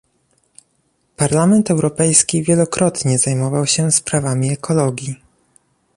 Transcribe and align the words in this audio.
Parlament 1.17 1.69
Europejski 1.71 2.43
wielokrotnie 2.43 3.17
zajmował 3.17 3.65
się 3.65 3.91
sprawami 3.91 4.51
ekologii 4.51 5.15